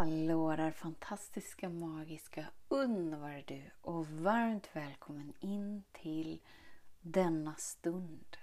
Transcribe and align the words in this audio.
Hallå 0.00 0.56
där 0.56 0.70
fantastiska, 0.70 1.68
magiska, 1.68 2.46
underbara 2.68 3.42
du 3.46 3.62
och 3.82 4.06
varmt 4.06 4.68
välkommen 4.72 5.32
in 5.40 5.82
till 5.92 6.40
denna 7.00 7.54
stund. 7.54 8.36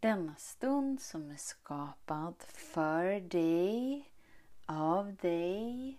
Denna 0.00 0.34
stund 0.34 1.00
som 1.00 1.30
är 1.30 1.36
skapad 1.36 2.34
för 2.48 3.20
dig, 3.20 4.10
av 4.66 5.14
dig, 5.14 5.98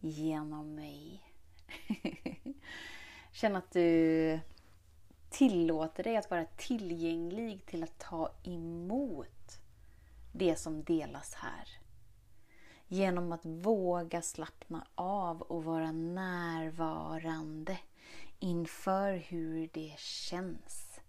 genom 0.00 0.74
mig. 0.74 1.22
Känn 3.32 3.56
att 3.56 3.72
du 3.72 4.40
tillåter 5.28 6.02
dig 6.02 6.16
att 6.16 6.30
vara 6.30 6.46
tillgänglig 6.56 7.66
till 7.66 7.82
att 7.82 7.98
ta 7.98 8.30
emot 8.42 9.60
det 10.32 10.56
som 10.56 10.84
delas 10.84 11.34
här. 11.34 11.80
Genom 12.92 13.32
att 13.32 13.46
våga 13.46 14.22
slappna 14.22 14.86
av 14.94 15.42
och 15.42 15.64
vara 15.64 15.92
närvarande 15.92 17.78
inför 18.38 19.14
hur 19.16 19.70
det 19.72 19.94
känns 19.98 21.00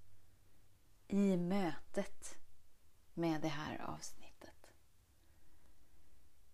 i 1.08 1.38
mötet 1.38 2.36
med 3.14 3.42
det 3.42 3.48
här 3.48 3.82
avsnittet. 3.82 4.72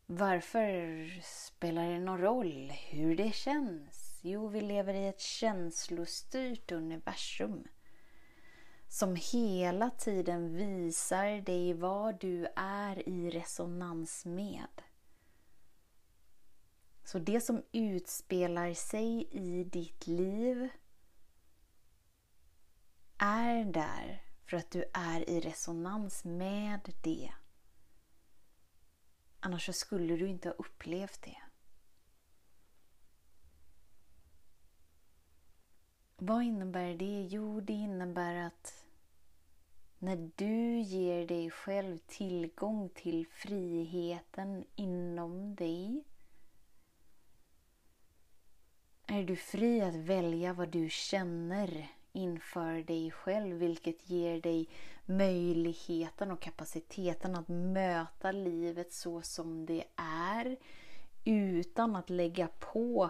Varför 0.06 1.10
spelar 1.24 1.90
det 1.90 2.00
någon 2.00 2.22
roll 2.22 2.72
hur 2.90 3.16
det 3.16 3.36
känns? 3.36 4.20
Jo, 4.24 4.48
vi 4.48 4.62
lever 4.62 4.94
i 4.94 5.08
ett 5.08 5.22
känslostyrt 5.22 6.72
universum 6.72 7.68
som 8.88 9.16
hela 9.16 9.90
tiden 9.90 10.56
visar 10.56 11.42
dig 11.42 11.74
vad 11.74 12.20
du 12.20 12.48
är 12.56 13.10
i 13.10 13.30
resonans 13.30 14.26
med. 14.26 14.82
Så 17.08 17.20
det 17.20 17.42
som 17.42 17.64
utspelar 17.72 18.74
sig 18.74 19.28
i 19.32 19.64
ditt 19.64 20.08
liv 20.08 20.70
är 23.18 23.66
där 23.66 24.24
för 24.46 24.58
att 24.58 24.72
du 24.72 24.86
är 24.94 25.30
i 25.30 25.40
resonans 25.40 26.26
med 26.26 26.94
det. 27.04 27.32
Annars 29.40 29.66
så 29.66 29.74
skulle 29.74 30.16
du 30.16 30.28
inte 30.28 30.50
ha 30.50 30.54
upplevt 30.54 31.22
det. 31.22 31.38
Vad 36.18 36.44
innebär 36.44 36.94
det? 36.94 37.28
Jo, 37.32 37.62
det 37.62 37.74
innebär 37.74 38.36
att 38.36 38.86
när 39.98 40.32
du 40.36 40.80
ger 40.80 41.28
dig 41.28 41.52
själv 41.52 41.98
tillgång 41.98 42.90
till 42.90 43.28
friheten 43.28 44.66
inom 44.76 45.56
dig 45.56 46.04
är 49.08 49.24
du 49.24 49.36
fri 49.36 49.82
att 49.82 49.96
välja 49.96 50.54
vad 50.54 50.70
du 50.70 50.90
känner 50.90 51.88
inför 52.12 52.84
dig 52.84 53.12
själv 53.12 53.58
vilket 53.58 54.10
ger 54.10 54.42
dig 54.42 54.70
möjligheten 55.06 56.32
och 56.32 56.42
kapaciteten 56.42 57.36
att 57.36 57.48
möta 57.48 58.32
livet 58.32 58.94
så 58.94 59.22
som 59.22 59.66
det 59.66 59.84
är 60.36 60.58
utan 61.26 61.96
att 61.96 62.10
lägga 62.10 62.48
på 62.48 63.10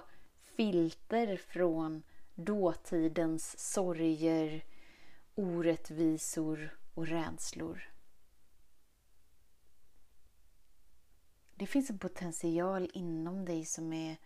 filter 0.56 1.38
från 1.38 2.04
dåtidens 2.36 3.60
sorger, 3.74 4.64
orättvisor 5.36 6.78
och 6.94 7.08
rädslor. 7.08 7.90
Det 11.56 11.66
finns 11.66 11.90
en 11.90 12.00
potential 12.00 12.90
inom 12.94 13.46
dig 13.46 13.66
som 13.66 13.94
är 13.94 14.18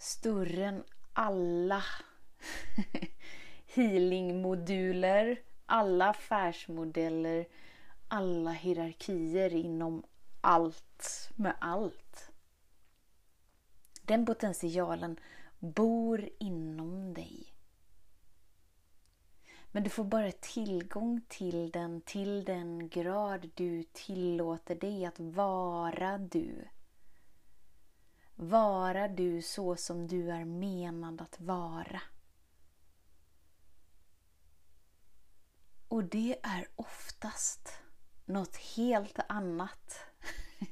större 0.00 0.64
än 0.64 0.84
alla 1.12 1.84
healingmoduler, 3.66 5.40
alla 5.66 6.08
affärsmodeller, 6.08 7.46
alla 8.08 8.50
hierarkier 8.50 9.54
inom 9.54 10.02
allt 10.40 11.30
med 11.36 11.56
allt. 11.60 12.30
Den 14.02 14.26
potentialen 14.26 15.20
bor 15.58 16.28
inom 16.38 17.14
dig. 17.14 17.54
Men 19.72 19.82
du 19.82 19.90
får 19.90 20.04
bara 20.04 20.32
tillgång 20.32 21.20
till 21.28 21.70
den 21.70 22.00
till 22.00 22.44
den 22.44 22.88
grad 22.88 23.50
du 23.54 23.84
tillåter 23.92 24.74
dig 24.74 25.04
att 25.04 25.20
vara 25.20 26.18
du. 26.18 26.68
Vara 28.42 29.08
du 29.08 29.42
så 29.42 29.76
som 29.76 30.06
du 30.06 30.30
är 30.30 30.44
menad 30.44 31.20
att 31.20 31.40
vara. 31.40 32.00
Och 35.88 36.04
det 36.04 36.38
är 36.42 36.66
oftast 36.76 37.78
något 38.24 38.56
helt 38.56 39.18
annat 39.28 40.00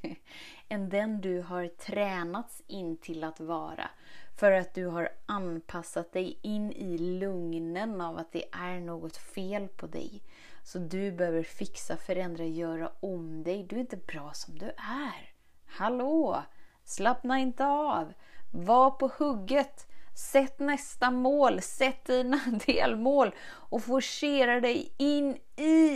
än 0.69 0.89
den 0.89 1.21
du 1.21 1.41
har 1.41 1.69
tränats 1.69 2.63
in 2.67 2.97
till 2.97 3.25
att 3.25 3.41
vara. 3.41 3.91
För 4.39 4.53
att 4.53 4.75
du 4.75 4.87
har 4.87 5.09
anpassat 5.27 6.13
dig 6.13 6.39
in 6.43 6.73
i 6.73 6.99
lugnen 6.99 8.01
av 8.01 8.19
att 8.19 8.33
det 8.33 8.45
är 8.53 8.81
något 8.81 9.17
fel 9.17 9.69
på 9.69 9.87
dig. 9.87 10.23
Så 10.63 10.79
du 10.79 11.13
behöver 11.13 11.43
fixa, 11.43 11.97
förändra, 11.97 12.45
göra 12.45 12.93
om 13.01 13.43
dig. 13.43 13.65
Du 13.65 13.77
är 13.77 13.81
inte 13.81 13.97
bra 13.97 14.33
som 14.33 14.59
du 14.59 14.67
är. 14.67 15.33
Hallå! 15.67 16.45
Slappna 16.89 17.39
inte 17.39 17.67
av. 17.67 18.13
Var 18.51 18.91
på 18.91 19.11
hugget. 19.19 19.87
Sätt 20.15 20.59
nästa 20.59 21.11
mål, 21.11 21.63
sätt 21.63 22.05
dina 22.05 22.41
delmål 22.67 23.35
och 23.45 23.83
forcera 23.83 24.61
dig 24.61 24.95
in 24.97 25.37
i 25.57 25.95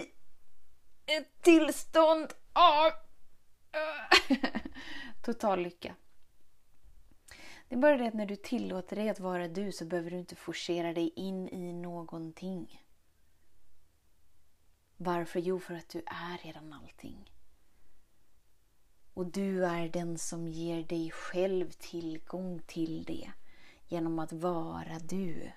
ett 1.06 1.42
tillstånd 1.42 2.32
av 2.52 2.92
total 5.24 5.62
lycka. 5.62 5.94
Det 7.68 7.74
är 7.74 7.80
bara 7.80 7.96
det 7.96 8.08
att 8.08 8.14
när 8.14 8.26
du 8.26 8.36
tillåter 8.36 8.96
dig 8.96 9.08
att 9.08 9.20
vara 9.20 9.48
du 9.48 9.72
så 9.72 9.84
behöver 9.84 10.10
du 10.10 10.18
inte 10.18 10.36
forcera 10.36 10.92
dig 10.92 11.12
in 11.16 11.48
i 11.48 11.72
någonting. 11.72 12.82
Varför? 14.96 15.40
Jo, 15.40 15.60
för 15.60 15.74
att 15.74 15.88
du 15.88 15.98
är 15.98 16.44
redan 16.44 16.72
allting. 16.72 17.31
Och 19.14 19.26
du 19.26 19.64
är 19.64 19.88
den 19.88 20.18
som 20.18 20.48
ger 20.48 20.82
dig 20.82 21.10
själv 21.10 21.70
tillgång 21.70 22.60
till 22.66 23.04
det 23.04 23.30
genom 23.88 24.18
att 24.18 24.32
vara 24.32 24.98
du. 25.08 25.50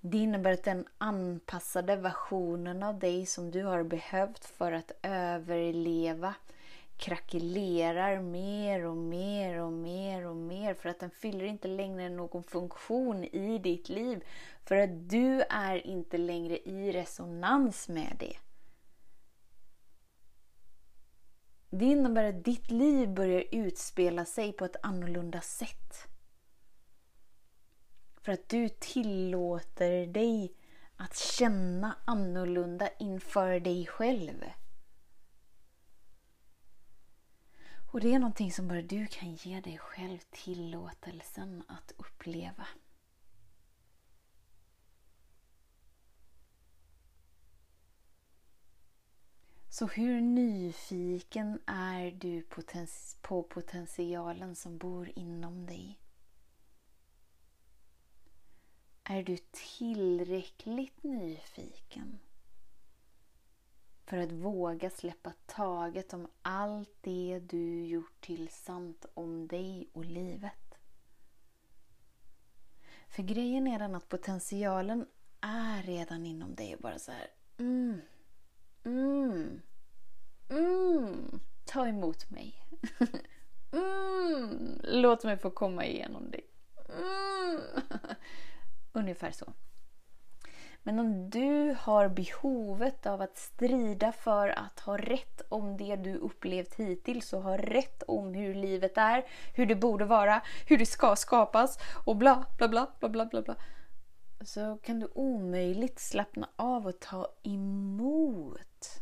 Det 0.00 0.18
innebär 0.18 0.52
att 0.52 0.64
den 0.64 0.86
anpassade 0.98 1.96
versionen 1.96 2.82
av 2.82 2.98
dig 2.98 3.26
som 3.26 3.50
du 3.50 3.64
har 3.64 3.82
behövt 3.82 4.44
för 4.44 4.72
att 4.72 4.92
överleva 5.02 6.34
krackelerar 7.00 8.20
mer 8.20 8.84
och 8.84 8.96
mer 8.96 9.58
och 9.58 9.72
mer 9.72 10.26
och 10.26 10.36
mer 10.36 10.74
för 10.74 10.88
att 10.88 10.98
den 10.98 11.10
fyller 11.10 11.44
inte 11.44 11.68
längre 11.68 12.08
någon 12.08 12.42
funktion 12.42 13.24
i 13.24 13.58
ditt 13.58 13.88
liv. 13.88 14.24
För 14.64 14.76
att 14.76 15.10
du 15.10 15.42
är 15.42 15.86
inte 15.86 16.18
längre 16.18 16.58
i 16.58 16.92
resonans 16.92 17.88
med 17.88 18.16
det. 18.18 18.36
Det 21.70 21.84
innebär 21.84 22.24
att 22.24 22.44
ditt 22.44 22.70
liv 22.70 23.14
börjar 23.14 23.44
utspela 23.52 24.24
sig 24.24 24.52
på 24.52 24.64
ett 24.64 24.76
annorlunda 24.82 25.40
sätt. 25.40 26.08
För 28.20 28.32
att 28.32 28.48
du 28.48 28.68
tillåter 28.68 30.06
dig 30.06 30.54
att 30.96 31.16
känna 31.16 31.96
annorlunda 32.04 32.88
inför 32.98 33.60
dig 33.60 33.86
själv. 33.86 34.44
Och 37.92 38.00
det 38.00 38.14
är 38.14 38.18
någonting 38.18 38.52
som 38.52 38.68
bara 38.68 38.82
du 38.82 39.06
kan 39.06 39.34
ge 39.34 39.60
dig 39.60 39.78
själv 39.78 40.18
tillåtelsen 40.30 41.62
att 41.68 41.92
uppleva. 41.96 42.66
Så 49.72 49.86
hur 49.86 50.20
nyfiken 50.20 51.60
är 51.66 52.10
du 52.10 52.46
på 53.20 53.42
potentialen 53.42 54.56
som 54.56 54.78
bor 54.78 55.10
inom 55.14 55.66
dig? 55.66 56.00
Är 59.04 59.22
du 59.22 59.36
tillräckligt 59.50 61.02
nyfiken 61.02 62.18
för 64.06 64.16
att 64.16 64.32
våga 64.32 64.90
släppa 64.90 65.32
taget 65.46 66.12
om 66.12 66.28
allt 66.42 66.96
det 67.00 67.40
du 67.46 67.84
gjort 67.84 68.20
till 68.20 68.48
sant 68.48 69.06
om 69.14 69.48
dig 69.48 69.88
och 69.92 70.04
livet? 70.04 70.74
För 73.08 73.22
grejen 73.22 73.66
är 73.66 73.78
den 73.78 73.94
att 73.94 74.08
potentialen 74.08 75.06
är 75.40 75.82
redan 75.82 76.26
inom 76.26 76.54
dig 76.54 76.76
bara 76.80 76.98
så 76.98 77.12
här, 77.12 77.30
mm, 77.58 78.00
mm, 78.84 79.62
mm, 80.48 81.40
ta 81.64 81.86
emot 81.86 82.30
mig. 82.30 82.54
mm, 83.72 84.80
låt 84.84 85.24
mig 85.24 85.38
få 85.38 85.50
komma 85.50 85.84
igenom 85.84 86.30
dig. 86.30 86.46
Mm. 86.88 87.60
Ungefär 88.92 89.30
så. 89.30 89.52
Men 90.82 90.98
om 90.98 91.30
du 91.30 91.76
har 91.80 92.08
behovet 92.08 93.06
av 93.06 93.22
att 93.22 93.36
strida 93.36 94.12
för 94.12 94.48
att 94.48 94.80
ha 94.80 94.96
rätt 94.96 95.42
om 95.48 95.76
det 95.76 95.96
du 95.96 96.14
upplevt 96.14 96.74
hittills 96.74 97.32
och 97.32 97.42
ha 97.42 97.56
rätt 97.56 98.02
om 98.02 98.34
hur 98.34 98.54
livet 98.54 98.98
är, 98.98 99.24
hur 99.54 99.66
det 99.66 99.76
borde 99.76 100.04
vara, 100.04 100.42
hur 100.66 100.78
det 100.78 100.86
ska 100.86 101.16
skapas 101.16 101.78
och 102.04 102.16
bla 102.16 102.46
bla 102.58 102.68
bla 102.68 102.86
bla 103.00 103.08
bla 103.08 103.26
bla, 103.26 103.42
bla 103.42 103.56
så 104.46 104.78
kan 104.82 105.00
du 105.00 105.08
omöjligt 105.14 105.98
slappna 105.98 106.50
av 106.56 106.86
och 106.86 107.00
ta 107.00 107.34
emot 107.42 109.00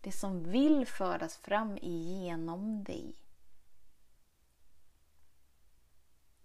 det 0.00 0.12
som 0.12 0.50
vill 0.50 0.86
föras 0.86 1.36
fram 1.36 1.78
igenom 1.78 2.84
dig. 2.84 3.16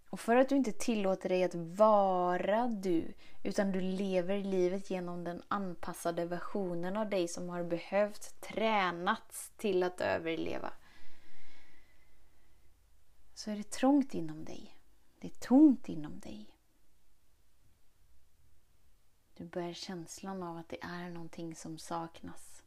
Och 0.10 0.20
för 0.20 0.36
att 0.36 0.50
du 0.50 0.56
inte 0.56 0.72
tillåter 0.72 1.30
dig 1.30 1.44
att 1.44 1.56
vara 1.56 2.68
du, 2.68 3.14
utan 3.44 3.72
du 3.72 3.82
lever 3.82 4.44
livet 4.44 4.90
genom 4.90 5.24
den 5.24 5.44
anpassade 5.48 6.26
versionen 6.26 6.98
av 6.98 7.10
dig 7.10 7.28
som 7.28 7.50
har 7.50 7.64
behövt 7.64 8.42
tränats 8.42 9.52
till 9.58 9.84
att 9.84 10.02
överleva. 10.02 10.74
Så 13.34 13.52
är 13.52 13.56
det 13.56 13.72
trångt 13.72 14.14
inom 14.14 14.46
dig. 14.46 14.78
Det 15.20 15.28
är 15.28 15.40
tomt 15.40 15.90
inom 15.90 16.20
dig. 16.20 16.55
Du 19.38 19.46
bär 19.46 19.74
känslan 19.74 20.44
av 20.44 20.58
att 20.58 20.70
det 20.70 20.84
är 20.84 21.10
någonting 21.10 21.56
som 21.56 21.78
saknas. 21.78 22.64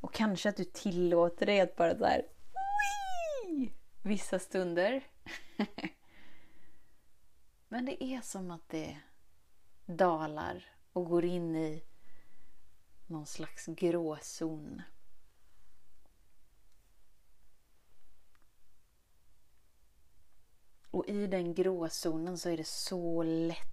Och 0.00 0.14
kanske 0.14 0.48
att 0.48 0.56
du 0.56 0.64
tillåter 0.64 1.46
dig 1.46 1.60
att 1.60 1.76
bara 1.76 1.94
där 1.94 2.28
vissa 4.02 4.38
stunder. 4.38 5.04
Men 7.68 7.84
det 7.84 8.04
är 8.04 8.20
som 8.20 8.50
att 8.50 8.68
det 8.68 8.98
dalar 9.86 10.64
och 10.92 11.04
går 11.04 11.24
in 11.24 11.56
i 11.56 11.84
någon 13.06 13.26
slags 13.26 13.66
gråzon. 13.66 14.82
Och 20.90 21.08
i 21.08 21.26
den 21.26 21.54
gråzonen 21.54 22.38
så 22.38 22.48
är 22.48 22.56
det 22.56 22.66
så 22.66 23.22
lätt 23.22 23.71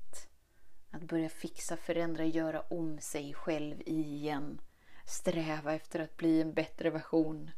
att 0.91 1.03
börja 1.03 1.29
fixa, 1.29 1.77
förändra, 1.77 2.25
göra 2.25 2.61
om 2.61 2.99
sig 2.99 3.33
själv 3.33 3.81
igen. 3.85 4.61
Sträva 5.05 5.73
efter 5.73 5.99
att 5.99 6.17
bli 6.17 6.41
en 6.41 6.53
bättre 6.53 6.89
version. 6.89 7.51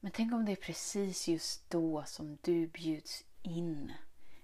Men 0.00 0.12
tänk 0.12 0.32
om 0.32 0.44
det 0.44 0.52
är 0.52 0.56
precis 0.56 1.28
just 1.28 1.70
då 1.70 2.04
som 2.06 2.38
du 2.42 2.66
bjuds 2.66 3.24
in 3.42 3.92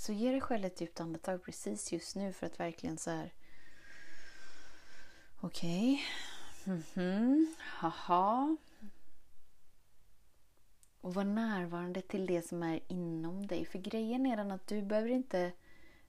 Så 0.00 0.12
ge 0.12 0.30
dig 0.30 0.40
själv 0.40 0.64
ett 0.64 0.80
djupt 0.80 1.00
andetag 1.00 1.44
precis 1.44 1.92
just 1.92 2.16
nu 2.16 2.32
för 2.32 2.46
att 2.46 2.60
verkligen 2.60 2.98
så 2.98 3.10
här... 3.10 3.32
Okej. 5.40 6.02
Okay. 6.62 6.74
Mm 6.74 6.82
-hmm. 6.94 7.46
Haha. 7.58 8.56
Och 11.00 11.14
var 11.14 11.24
närvarande 11.24 12.00
till 12.00 12.26
det 12.26 12.42
som 12.42 12.62
är 12.62 12.80
inom 12.88 13.46
dig. 13.46 13.64
För 13.64 13.78
grejen 13.78 14.26
är 14.26 14.36
den 14.36 14.50
att 14.50 14.66
du 14.66 14.82
behöver 14.82 15.08
inte 15.08 15.52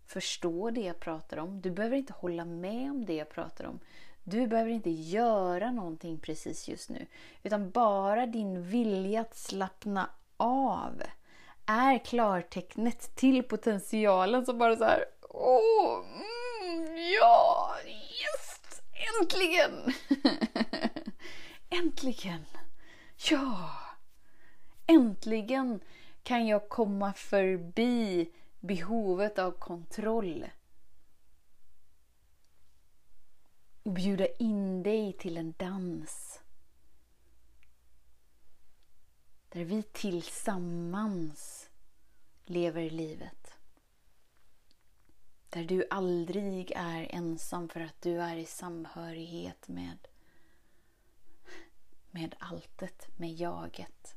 förstå 0.05 0.71
det 0.71 0.81
jag 0.81 0.99
pratar 0.99 1.37
om. 1.37 1.61
Du 1.61 1.71
behöver 1.71 1.97
inte 1.97 2.13
hålla 2.13 2.45
med 2.45 2.91
om 2.91 3.05
det 3.05 3.15
jag 3.15 3.29
pratar 3.29 3.65
om. 3.65 3.79
Du 4.23 4.47
behöver 4.47 4.71
inte 4.71 4.89
göra 4.89 5.71
någonting 5.71 6.19
precis 6.19 6.67
just 6.67 6.89
nu. 6.89 7.05
Utan 7.43 7.71
bara 7.71 8.25
din 8.25 8.63
vilja 8.63 9.21
att 9.21 9.35
slappna 9.35 10.09
av 10.37 11.03
är 11.65 12.05
klartecknet 12.05 13.15
till 13.15 13.43
potentialen 13.43 14.45
som 14.45 14.57
bara 14.57 14.75
så 14.75 14.83
här, 14.83 15.05
åh, 15.29 16.05
mm, 16.05 16.97
ja, 17.19 17.75
yes, 17.87 18.81
äntligen! 19.21 19.93
äntligen! 21.69 22.45
Ja! 23.29 23.69
Äntligen 24.87 25.79
kan 26.23 26.47
jag 26.47 26.69
komma 26.69 27.13
förbi 27.13 28.31
behovet 28.59 29.39
av 29.39 29.51
kontroll. 29.51 30.45
Och 33.83 33.91
bjuda 33.91 34.27
in 34.27 34.83
dig 34.83 35.13
till 35.13 35.37
en 35.37 35.53
dans. 35.57 36.40
Där 39.51 39.65
vi 39.65 39.83
tillsammans 39.83 41.69
lever 42.45 42.89
livet. 42.89 43.53
Där 45.49 45.63
du 45.63 45.85
aldrig 45.89 46.71
är 46.75 47.07
ensam 47.15 47.69
för 47.69 47.79
att 47.79 48.01
du 48.01 48.21
är 48.21 48.35
i 48.35 48.45
samhörighet 48.45 49.67
med, 49.67 50.07
med 52.11 52.35
alltet, 52.39 53.07
med 53.17 53.33
jaget. 53.33 54.15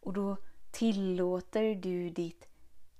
Och 0.00 0.12
då 0.12 0.36
tillåter 0.70 1.74
du 1.74 2.10
ditt 2.10 2.48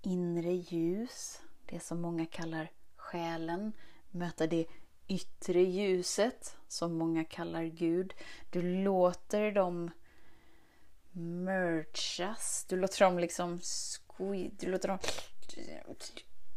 inre 0.03 0.53
ljus, 0.53 1.41
det 1.67 1.81
som 1.81 2.01
många 2.01 2.27
kallar 2.27 2.71
själen, 2.97 3.73
möta 4.11 4.47
det 4.47 4.67
yttre 5.09 5.63
ljuset 5.63 6.57
som 6.69 6.99
många 6.99 7.25
kallar 7.25 7.65
Gud. 7.65 8.15
Du 8.51 8.63
låter 8.63 9.53
dem 9.53 9.91
merchas. 11.13 12.67
Du 12.69 12.77
låter 12.77 13.05
dem 13.05 13.19
liksom 13.19 13.61
squid. 13.61 14.57
Du 14.61 14.71
låter 14.71 14.89
dem... 14.89 14.99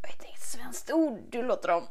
Jag 0.02 0.10
vet 0.10 0.26
inget 0.26 0.42
svenskt 0.42 0.92
ord. 0.92 1.20
Du 1.30 1.44
låter 1.44 1.68
dem... 1.68 1.84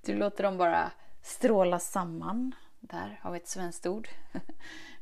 du 0.04 0.14
låter 0.14 0.44
dem 0.44 0.56
bara 0.56 0.92
stråla 1.22 1.78
samman. 1.78 2.54
Där 2.80 3.20
har 3.22 3.32
vi 3.32 3.36
ett 3.36 3.48
svenskt 3.48 3.86
ord. 3.86 4.08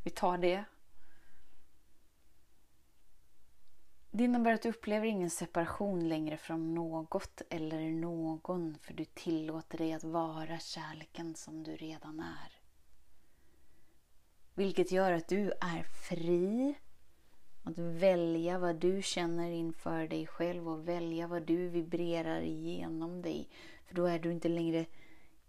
vi 0.02 0.10
tar 0.10 0.38
det. 0.38 0.64
Det 4.18 4.24
innebär 4.24 4.52
att 4.52 4.62
du 4.62 4.68
upplever 4.68 5.06
ingen 5.06 5.30
separation 5.30 6.08
längre 6.08 6.36
från 6.36 6.74
något 6.74 7.42
eller 7.50 7.90
någon 7.90 8.78
för 8.80 8.94
du 8.94 9.04
tillåter 9.04 9.78
dig 9.78 9.92
att 9.92 10.04
vara 10.04 10.58
kärleken 10.58 11.34
som 11.34 11.62
du 11.62 11.76
redan 11.76 12.20
är. 12.20 12.52
Vilket 14.54 14.92
gör 14.92 15.12
att 15.12 15.28
du 15.28 15.50
är 15.50 15.82
fri 15.82 16.74
att 17.64 17.78
välja 17.78 18.58
vad 18.58 18.76
du 18.76 19.02
känner 19.02 19.50
inför 19.50 20.08
dig 20.08 20.26
själv 20.26 20.68
och 20.68 20.88
välja 20.88 21.26
vad 21.26 21.42
du 21.42 21.68
vibrerar 21.68 22.40
igenom 22.40 23.22
dig. 23.22 23.48
För 23.86 23.94
då 23.94 24.06
är 24.06 24.18
du 24.18 24.32
inte 24.32 24.48
längre 24.48 24.86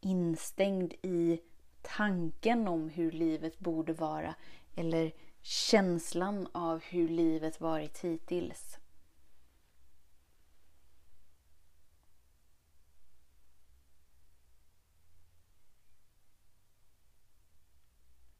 instängd 0.01 0.93
i 1.01 1.39
tanken 1.81 2.67
om 2.67 2.89
hur 2.89 3.11
livet 3.11 3.59
borde 3.59 3.93
vara 3.93 4.35
eller 4.75 5.11
känslan 5.41 6.48
av 6.51 6.81
hur 6.84 7.10
livet 7.10 7.62
varit 7.62 7.98
hittills. 7.98 8.77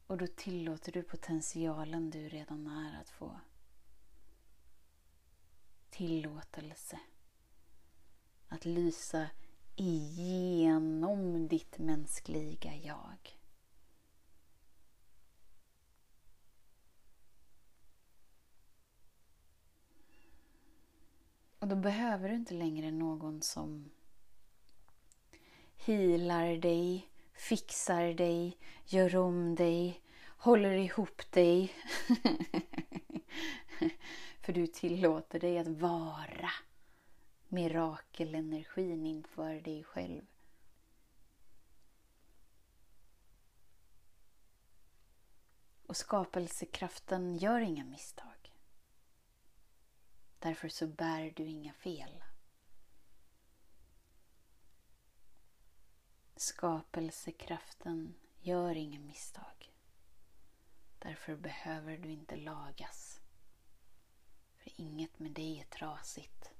Och 0.06 0.16
då 0.16 0.26
tillåter 0.26 0.92
du 0.92 1.02
potentialen 1.02 2.10
du 2.10 2.28
redan 2.28 2.66
är 2.66 3.00
att 3.00 3.10
få 3.10 3.40
tillåtelse 5.90 7.00
att 8.48 8.64
lysa 8.64 9.26
igenom 9.76 11.48
ditt 11.48 11.78
mänskliga 11.78 12.76
jag. 12.76 13.39
Och 21.60 21.68
då 21.68 21.76
behöver 21.76 22.28
du 22.28 22.34
inte 22.34 22.54
längre 22.54 22.90
någon 22.90 23.42
som 23.42 23.90
healar 25.76 26.56
dig, 26.56 27.10
fixar 27.32 28.14
dig, 28.14 28.58
gör 28.86 29.16
om 29.16 29.54
dig, 29.54 30.02
håller 30.36 30.72
ihop 30.72 31.30
dig. 31.30 31.72
För 34.40 34.52
du 34.52 34.66
tillåter 34.66 35.40
dig 35.40 35.58
att 35.58 35.68
vara 35.68 36.50
mirakelenergin 37.48 39.06
inför 39.06 39.60
dig 39.60 39.84
själv. 39.84 40.22
Och 45.86 45.96
skapelsekraften 45.96 47.36
gör 47.36 47.60
inga 47.60 47.84
misstag. 47.84 48.29
Därför 50.40 50.68
så 50.68 50.86
bär 50.86 51.32
du 51.36 51.46
inga 51.46 51.72
fel. 51.72 52.24
Skapelsekraften 56.36 58.14
gör 58.40 58.74
inga 58.76 59.00
misstag. 59.00 59.72
Därför 60.98 61.36
behöver 61.36 61.98
du 61.98 62.10
inte 62.10 62.36
lagas. 62.36 63.20
För 64.56 64.72
inget 64.76 65.18
med 65.18 65.32
dig 65.32 65.60
är 65.60 65.64
trasigt. 65.64 66.50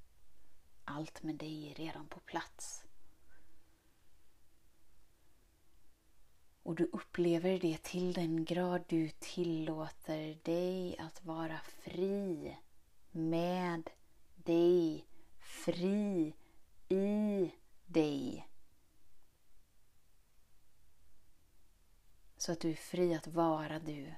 Allt 0.85 1.23
med 1.23 1.35
dig 1.35 1.71
är 1.71 1.75
redan 1.75 2.09
på 2.09 2.21
plats. 2.21 2.85
Och 6.63 6.75
du 6.75 6.85
upplever 6.85 7.59
det 7.59 7.83
till 7.83 8.13
den 8.13 8.45
grad 8.45 8.85
du 8.89 9.11
tillåter 9.19 10.35
dig 10.45 10.99
att 10.99 11.25
vara 11.25 11.61
fri 11.61 12.57
med 13.11 13.91
dig, 14.37 15.07
fri 15.39 16.35
i 16.89 17.51
dig. 17.87 18.49
Så 22.37 22.53
att 22.53 22.61
du 22.61 22.71
är 22.71 22.75
fri 22.75 23.15
att 23.15 23.27
vara 23.27 23.79
du. 23.79 24.15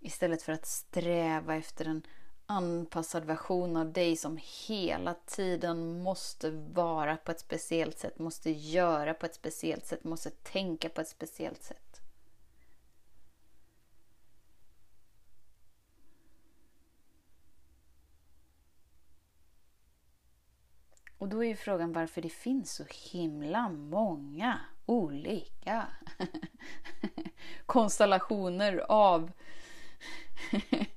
Istället 0.00 0.42
för 0.42 0.52
att 0.52 0.66
sträva 0.66 1.56
efter 1.56 1.84
en 1.84 2.02
anpassad 2.46 3.24
version 3.24 3.76
av 3.76 3.92
dig 3.92 4.16
som 4.16 4.38
hela 4.68 5.14
tiden 5.14 6.02
måste 6.02 6.50
vara 6.50 7.16
på 7.16 7.30
ett 7.30 7.40
speciellt 7.40 7.98
sätt, 7.98 8.18
måste 8.18 8.50
göra 8.50 9.14
på 9.14 9.26
ett 9.26 9.34
speciellt 9.34 9.86
sätt, 9.86 10.04
måste 10.04 10.30
tänka 10.30 10.88
på 10.88 11.00
ett 11.00 11.08
speciellt 11.08 11.62
sätt. 11.62 12.00
Och 21.18 21.19
då 21.30 21.44
är 21.44 21.48
ju 21.48 21.56
frågan 21.56 21.92
varför 21.92 22.22
det 22.22 22.28
finns 22.28 22.72
så 22.74 22.84
himla 23.12 23.68
många 23.68 24.60
olika 24.86 25.86
konstellationer 27.66 28.84
av 28.88 29.32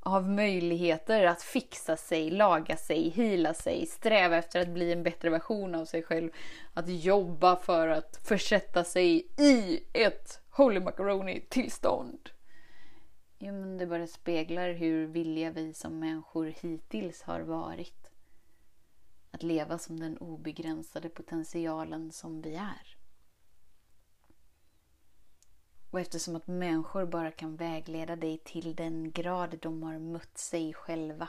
av 0.00 0.28
möjligheter 0.28 1.24
att 1.24 1.42
fixa 1.42 1.96
sig, 1.96 2.30
laga 2.30 2.76
sig, 2.76 3.08
hila 3.10 3.54
sig, 3.54 3.86
sträva 3.86 4.36
efter 4.36 4.60
att 4.60 4.68
bli 4.68 4.92
en 4.92 5.02
bättre 5.02 5.30
version 5.30 5.74
av 5.74 5.84
sig 5.84 6.02
själv. 6.02 6.30
Att 6.74 6.88
jobba 6.88 7.56
för 7.56 7.88
att 7.88 8.20
försätta 8.24 8.84
sig 8.84 9.26
i 9.38 9.80
ett 9.92 10.40
Holy 10.50 10.80
Macaroni 10.80 11.40
tillstånd. 11.48 12.30
Jo, 13.38 13.52
men 13.52 13.78
det 13.78 13.86
bara 13.86 14.06
speglar 14.06 14.72
hur 14.72 15.06
villiga 15.06 15.50
vi 15.50 15.74
som 15.74 15.98
människor 15.98 16.54
hittills 16.60 17.22
har 17.22 17.40
varit. 17.40 18.01
Att 19.34 19.42
leva 19.42 19.78
som 19.78 20.00
den 20.00 20.18
obegränsade 20.18 21.08
potentialen 21.08 22.12
som 22.12 22.42
vi 22.42 22.54
är. 22.54 22.96
Och 25.90 26.00
eftersom 26.00 26.36
att 26.36 26.46
människor 26.46 27.06
bara 27.06 27.30
kan 27.30 27.56
vägleda 27.56 28.16
dig 28.16 28.38
till 28.38 28.74
den 28.74 29.12
grad 29.12 29.58
de 29.62 29.82
har 29.82 29.98
mött 29.98 30.38
sig 30.38 30.74
själva 30.74 31.28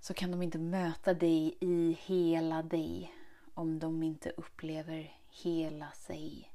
så 0.00 0.14
kan 0.14 0.30
de 0.30 0.42
inte 0.42 0.58
möta 0.58 1.14
dig 1.14 1.58
i 1.60 1.98
hela 2.00 2.62
dig 2.62 3.14
om 3.54 3.78
de 3.78 4.02
inte 4.02 4.30
upplever 4.30 5.20
hela 5.28 5.90
sig. 5.92 6.52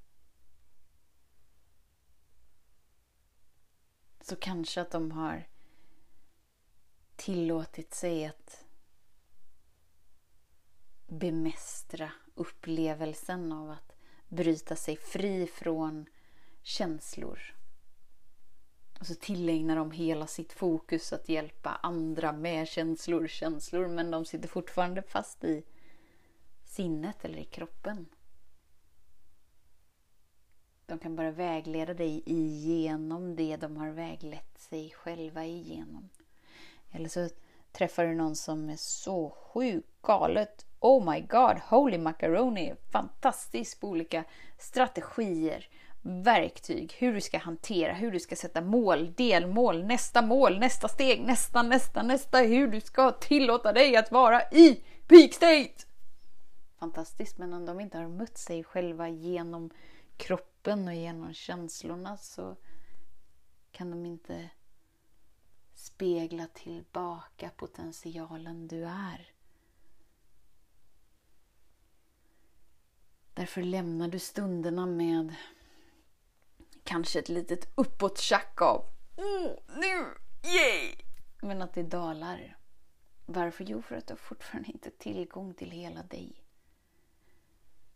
Så 4.21 4.35
kanske 4.35 4.81
att 4.81 4.91
de 4.91 5.11
har 5.11 5.47
tillåtit 7.15 7.93
sig 7.93 8.25
att 8.25 8.65
bemästra 11.07 12.11
upplevelsen 12.33 13.51
av 13.51 13.69
att 13.69 13.95
bryta 14.29 14.75
sig 14.75 14.97
fri 14.97 15.47
från 15.47 16.05
känslor. 16.61 17.39
Och 18.99 19.07
så 19.07 19.15
tillägnar 19.15 19.75
de 19.75 19.91
hela 19.91 20.27
sitt 20.27 20.53
fokus 20.53 21.13
att 21.13 21.29
hjälpa 21.29 21.79
andra 21.83 22.31
med 22.31 22.67
känslor, 22.67 23.27
känslor, 23.27 23.87
men 23.87 24.11
de 24.11 24.25
sitter 24.25 24.47
fortfarande 24.47 25.01
fast 25.01 25.43
i 25.43 25.63
sinnet 26.63 27.25
eller 27.25 27.37
i 27.37 27.45
kroppen. 27.45 28.05
De 30.85 30.99
kan 30.99 31.15
bara 31.15 31.31
vägleda 31.31 31.93
dig 31.93 32.23
igenom 32.25 33.35
det 33.35 33.57
de 33.57 33.77
har 33.77 33.89
väglett 33.89 34.59
sig 34.59 34.91
själva 34.91 35.45
igenom. 35.45 36.09
Eller 36.95 37.09
så 37.09 37.29
träffar 37.71 38.05
du 38.05 38.15
någon 38.15 38.35
som 38.35 38.69
är 38.69 38.77
så 38.77 39.29
sjukt 39.29 39.87
galet 40.01 40.65
Oh 40.79 41.13
my 41.13 41.21
god, 41.21 41.57
Holy 41.69 41.97
Macaroni! 41.97 42.73
Fantastiskt 42.91 43.79
på 43.79 43.87
olika 43.87 44.23
strategier, 44.57 45.67
verktyg, 46.01 46.95
hur 46.97 47.13
du 47.13 47.21
ska 47.21 47.37
hantera, 47.37 47.93
hur 47.93 48.11
du 48.11 48.19
ska 48.19 48.35
sätta 48.35 48.61
mål, 48.61 49.13
delmål, 49.13 49.83
nästa 49.83 50.21
mål, 50.21 50.59
nästa 50.59 50.87
steg, 50.87 51.21
nästa, 51.25 51.63
nästa, 51.63 52.03
nästa, 52.03 52.37
hur 52.37 52.67
du 52.67 52.81
ska 52.81 53.11
tillåta 53.11 53.73
dig 53.73 53.95
att 53.95 54.11
vara 54.11 54.41
i 54.41 54.83
peak 55.07 55.33
state! 55.33 55.85
Fantastiskt, 56.79 57.37
men 57.37 57.53
om 57.53 57.65
de 57.65 57.79
inte 57.79 57.97
har 57.97 58.07
mött 58.07 58.37
sig 58.37 58.63
själva 58.63 59.09
genom 59.09 59.69
kroppen 60.17 60.87
och 60.87 60.95
genom 60.95 61.33
känslorna 61.33 62.17
så 62.17 62.55
kan 63.71 63.91
de 63.91 64.05
inte 64.05 64.49
spegla 65.75 66.47
tillbaka 66.47 67.49
potentialen 67.55 68.67
du 68.67 68.85
är. 68.85 69.31
Därför 73.33 73.63
lämnar 73.63 74.07
du 74.07 74.19
stunderna 74.19 74.85
med 74.85 75.35
kanske 76.83 77.19
ett 77.19 77.29
litet 77.29 77.71
uppåttjack 77.75 78.61
av 78.61 78.85
oh, 79.15 79.51
nu, 79.75 80.17
yay! 80.43 80.95
Men 81.41 81.61
att 81.61 81.73
det 81.73 81.83
dalar. 81.83 82.57
Varför? 83.25 83.63
Jo, 83.63 83.81
för 83.81 83.95
att 83.95 84.07
du 84.07 84.13
har 84.13 84.17
fortfarande 84.17 84.69
inte 84.71 84.91
tillgång 84.91 85.53
till 85.53 85.71
hela 85.71 86.03
dig. 86.03 86.43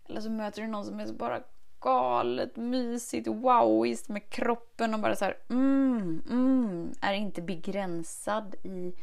Eller 0.05 0.21
så 0.21 0.29
möter 0.29 0.61
du 0.61 0.67
någon 0.67 0.85
som 0.85 0.99
är 0.99 1.05
så 1.05 1.13
bara 1.13 1.43
galet 1.79 2.55
mysigt, 2.55 3.27
wowiskt 3.27 4.09
med 4.09 4.29
kroppen 4.29 4.93
och 4.93 4.99
bara 4.99 5.15
så 5.15 5.25
här, 5.25 5.37
mm, 5.49 6.23
mm, 6.29 6.93
är 7.01 7.13
inte 7.13 7.41
begränsad 7.41 8.55
i 8.63 8.93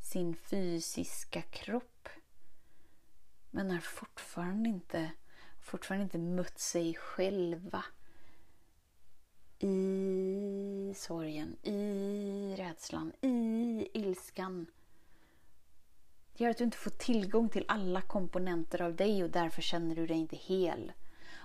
sin 0.00 0.36
fysiska 0.36 1.42
kropp. 1.42 2.08
Men 3.50 3.70
har 3.70 3.78
fortfarande 3.78 4.68
inte, 4.68 5.10
fortfarande 5.60 6.04
inte 6.04 6.18
mött 6.18 6.58
sig 6.58 6.94
själva 6.94 7.84
i 9.58 10.94
sorgen, 10.96 11.56
i 11.62 12.54
rädslan, 12.58 13.12
i 13.20 13.88
ilskan. 13.94 14.66
Det 16.36 16.44
gör 16.44 16.50
att 16.50 16.58
du 16.58 16.64
inte 16.64 16.76
får 16.76 16.90
tillgång 16.90 17.48
till 17.48 17.64
alla 17.68 18.00
komponenter 18.00 18.82
av 18.82 18.96
dig 18.96 19.24
och 19.24 19.30
därför 19.30 19.62
känner 19.62 19.94
du 19.94 20.06
dig 20.06 20.16
inte 20.16 20.36
hel. 20.36 20.92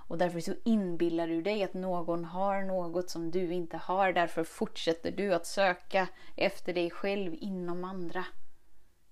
Och 0.10 0.18
därför 0.18 0.40
så 0.40 0.54
inbillar 0.64 1.28
du 1.28 1.42
dig 1.42 1.64
att 1.64 1.74
någon 1.74 2.26
har 2.26 2.62
något 2.62 3.10
som 3.10 3.32
du 3.32 3.54
inte 3.54 3.78
har. 3.78 4.14
Därför 4.14 4.44
fortsätter 4.44 5.12
du 5.12 5.34
att 5.34 5.46
söka 5.46 6.08
efter 6.36 6.74
dig 6.74 6.90
själv 6.90 7.36
inom 7.40 7.84
andra. 7.84 8.26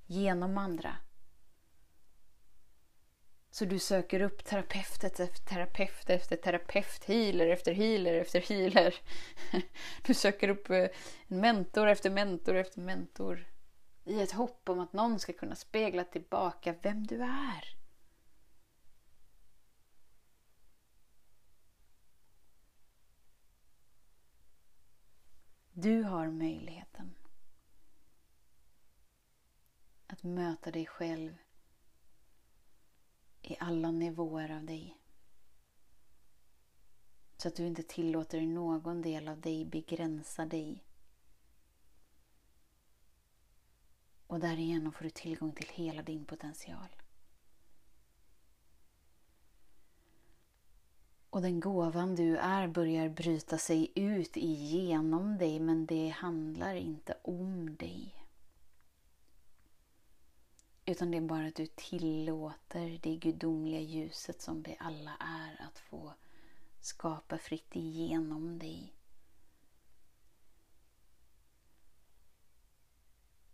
Genom 0.06 0.58
andra. 0.58 0.96
Så 3.52 3.66
du 3.66 3.80
söker 3.80 4.22
upp 4.22 4.46
terapeut 4.46 5.04
efter 5.04 5.28
terapeut 5.28 6.10
efter 6.10 6.36
terapeut, 6.36 7.04
healer 7.06 7.48
efter 7.48 7.74
healer 7.74 8.14
efter 8.14 8.42
healer. 8.42 8.96
Du 10.06 10.14
söker 10.14 10.50
upp 10.50 10.70
eh, 10.70 10.88
mentor 11.28 11.88
efter 11.88 12.10
mentor 12.10 12.56
efter 12.56 12.82
mentor. 12.82 13.48
I 14.06 14.22
ett 14.22 14.32
hopp 14.32 14.70
om 14.70 14.80
att 14.80 14.94
någon 14.94 15.20
ska 15.20 15.34
kunna 15.34 15.56
spegla 15.56 16.04
tillbaka 16.04 16.76
vem 16.82 17.08
du 17.08 17.22
är. 17.22 17.77
Du 25.80 26.04
har 26.04 26.28
möjligheten 26.30 27.16
att 30.08 30.24
möta 30.24 30.72
dig 30.72 30.86
själv 30.86 31.38
i 33.42 33.56
alla 33.60 33.92
nivåer 33.92 34.58
av 34.58 34.66
dig. 34.66 34.98
Så 37.38 37.48
att 37.48 37.56
du 37.56 37.68
inte 37.68 37.84
tillåter 37.84 38.42
någon 38.42 39.02
del 39.02 39.28
av 39.28 39.42
dig 39.42 39.66
begränsa 39.66 40.46
dig. 40.46 40.84
Och 44.28 44.40
därigenom 44.40 44.94
får 44.94 45.04
du 45.04 45.10
tillgång 45.10 45.52
till 45.52 45.70
hela 45.70 46.04
din 46.04 46.26
potential. 46.26 46.90
Och 51.30 51.42
den 51.42 51.60
gåvan 51.60 52.16
du 52.16 52.38
är 52.38 52.68
börjar 52.68 53.10
bryta 53.10 53.58
sig 53.58 53.92
ut 53.96 54.38
igenom 54.38 55.38
dig 55.38 55.60
men 55.60 55.86
det 55.86 56.10
handlar 56.10 56.76
inte 56.76 57.18
om 57.22 57.76
dig. 57.76 58.14
Utan 60.86 61.12
det 61.12 61.18
är 61.18 61.22
bara 61.22 61.48
att 61.48 61.56
du 61.56 61.66
tillåter 61.66 63.00
det 63.04 63.16
gudomliga 63.16 63.80
ljuset 63.80 64.42
som 64.42 64.62
vi 64.62 64.76
alla 64.80 65.12
är 65.20 65.66
att 65.68 65.80
få 65.80 66.14
skapa 66.82 67.38
fritt 67.38 67.76
igenom 67.76 68.60
dig. 68.60 68.94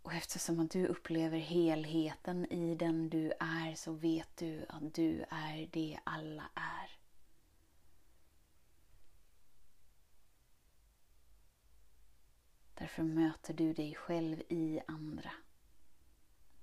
Och 0.02 0.14
eftersom 0.14 0.60
att 0.60 0.70
du 0.70 0.86
upplever 0.86 1.38
helheten 1.38 2.52
i 2.52 2.74
den 2.74 3.08
du 3.08 3.32
är 3.40 3.74
så 3.74 3.92
vet 3.92 4.36
du 4.36 4.66
att 4.68 4.94
du 4.94 5.24
är 5.28 5.68
det 5.72 5.98
alla 6.04 6.44
är. 6.54 6.93
Därför 12.84 13.02
möter 13.02 13.54
du 13.54 13.72
dig 13.72 13.94
själv 13.94 14.42
i 14.48 14.80
andra. 14.86 15.30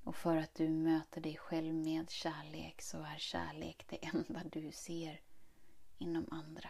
Och 0.03 0.15
för 0.15 0.37
att 0.37 0.55
du 0.55 0.69
möter 0.69 1.21
dig 1.21 1.37
själv 1.37 1.73
med 1.73 2.09
kärlek 2.09 2.81
så 2.81 2.97
är 2.97 3.17
kärlek 3.17 3.85
det 3.89 4.05
enda 4.05 4.41
du 4.51 4.71
ser 4.71 5.21
inom 5.97 6.25
andra. 6.31 6.69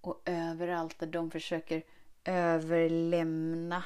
Och 0.00 0.22
överallt 0.24 0.98
där 0.98 1.06
de 1.06 1.30
försöker 1.30 1.82
överlämna 2.24 3.84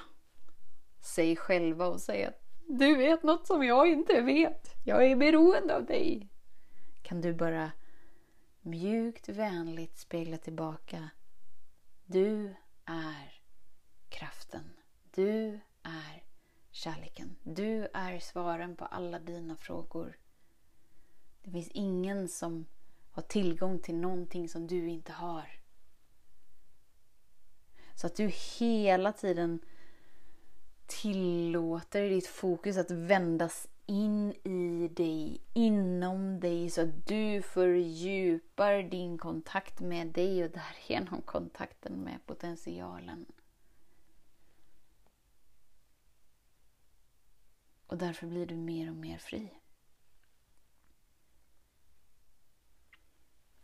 sig 1.01 1.37
själva 1.37 1.87
och 1.87 2.01
säga 2.01 2.29
att 2.29 2.43
du 2.67 2.97
vet 2.97 3.23
något 3.23 3.47
som 3.47 3.65
jag 3.65 3.89
inte 3.89 4.21
vet. 4.21 4.75
Jag 4.85 5.07
är 5.07 5.17
beroende 5.17 5.77
av 5.77 5.85
dig. 5.85 6.29
Kan 7.03 7.21
du 7.21 7.35
bara 7.35 7.73
mjukt 8.61 9.29
vänligt 9.29 9.99
spegla 9.99 10.37
tillbaka. 10.37 11.11
Du 12.11 12.55
är 12.85 13.41
kraften. 14.09 14.77
Du 15.15 15.61
är 15.83 16.25
kärleken. 16.71 17.37
Du 17.43 17.89
är 17.95 18.19
svaren 18.19 18.77
på 18.77 18.85
alla 18.85 19.19
dina 19.19 19.57
frågor. 19.57 20.17
Det 21.43 21.51
finns 21.51 21.69
ingen 21.69 22.29
som 22.29 22.67
har 23.11 23.23
tillgång 23.23 23.79
till 23.79 23.95
någonting 23.95 24.49
som 24.49 24.67
du 24.67 24.89
inte 24.89 25.13
har. 25.13 25.61
Så 27.95 28.07
att 28.07 28.17
du 28.17 28.33
hela 28.59 29.13
tiden 29.13 29.61
tillåter 30.87 32.11
ditt 32.11 32.27
fokus 32.27 32.77
att 32.77 32.91
vändas 32.91 33.69
in 33.89 34.33
i 34.33 34.89
dig, 34.89 35.41
inom 35.55 36.41
dig 36.41 36.71
så 36.71 36.83
att 36.83 37.07
du 37.07 37.43
fördjupar 37.43 38.83
din 38.83 39.19
kontakt 39.19 39.81
med 39.81 40.07
dig 40.07 40.45
och 40.45 40.51
därigenom 40.51 41.23
kontakten 41.23 41.93
med 41.93 42.27
potentialen. 42.27 43.27
Och 47.87 47.99
därför 47.99 48.27
blir 48.27 48.47
du 48.47 48.57
mer 48.57 48.91
och 48.91 48.97
mer 48.97 49.19
fri. 49.19 49.53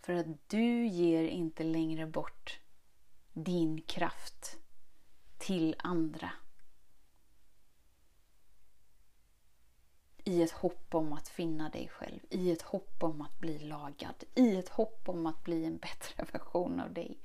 För 0.01 0.13
att 0.13 0.49
du 0.49 0.87
ger 0.87 1.25
inte 1.25 1.65
längre 1.65 2.07
bort 2.07 2.61
din 3.33 3.83
kraft 3.83 4.59
till 5.39 5.75
andra. 5.79 6.31
I 10.25 10.43
ett 10.43 10.51
hopp 10.51 10.95
om 10.95 11.13
att 11.13 11.29
finna 11.29 11.69
dig 11.69 11.89
själv, 11.89 12.21
i 12.31 12.53
ett 12.53 12.63
hopp 12.63 13.03
om 13.03 13.21
att 13.21 13.39
bli 13.39 13.59
lagad, 13.59 14.25
i 14.35 14.57
ett 14.57 14.69
hopp 14.69 15.09
om 15.09 15.27
att 15.27 15.45
bli 15.45 15.65
en 15.65 15.77
bättre 15.77 16.25
version 16.33 16.81
av 16.81 16.93
dig. 16.93 17.19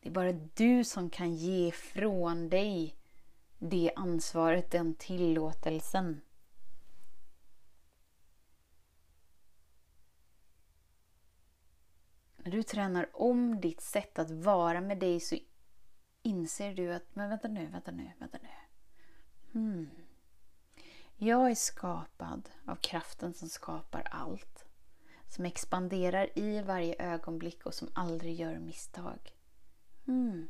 Det 0.00 0.08
är 0.08 0.12
bara 0.12 0.32
du 0.32 0.84
som 0.84 1.10
kan 1.10 1.34
ge 1.34 1.68
ifrån 1.68 2.48
dig 2.48 2.96
det 3.58 3.92
ansvaret, 3.96 4.70
den 4.70 4.94
tillåtelsen. 4.94 6.20
När 12.36 12.50
du 12.52 12.62
tränar 12.62 13.10
om 13.12 13.60
ditt 13.60 13.80
sätt 13.80 14.18
att 14.18 14.30
vara 14.30 14.80
med 14.80 14.98
dig 14.98 15.20
så 15.20 15.36
inser 16.22 16.74
du 16.74 16.92
att, 16.94 17.14
men 17.14 17.28
vänta 17.28 17.48
nu, 17.48 17.66
vänta 17.66 17.90
nu, 17.90 18.10
vänta 18.18 18.38
nu. 18.42 18.48
Hmm. 19.52 19.90
Jag 21.22 21.50
är 21.50 21.54
skapad 21.54 22.50
av 22.66 22.76
kraften 22.76 23.34
som 23.34 23.48
skapar 23.48 24.08
allt. 24.10 24.64
Som 25.28 25.44
expanderar 25.44 26.38
i 26.38 26.62
varje 26.62 26.94
ögonblick 26.98 27.66
och 27.66 27.74
som 27.74 27.88
aldrig 27.94 28.40
gör 28.40 28.58
misstag. 28.58 29.18
Hmm. 30.06 30.48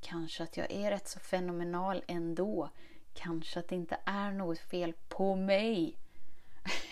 Kanske 0.00 0.42
att 0.42 0.56
jag 0.56 0.70
är 0.70 0.90
rätt 0.90 1.08
så 1.08 1.20
fenomenal 1.20 2.04
ändå. 2.08 2.70
Kanske 3.14 3.60
att 3.60 3.68
det 3.68 3.74
inte 3.74 3.98
är 4.04 4.32
något 4.32 4.58
fel 4.58 4.92
på 5.08 5.36
mig. 5.36 5.98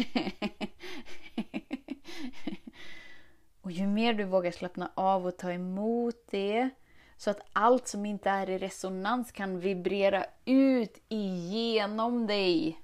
och 3.60 3.70
ju 3.70 3.86
mer 3.86 4.14
du 4.14 4.24
vågar 4.24 4.50
slappna 4.50 4.92
av 4.94 5.26
och 5.26 5.36
ta 5.36 5.52
emot 5.52 6.26
det 6.30 6.70
så 7.16 7.30
att 7.30 7.40
allt 7.52 7.88
som 7.88 8.06
inte 8.06 8.30
är 8.30 8.50
i 8.50 8.58
resonans 8.58 9.32
kan 9.32 9.60
vibrera 9.60 10.26
ut 10.44 11.02
igenom 11.08 12.26
dig. 12.26 12.80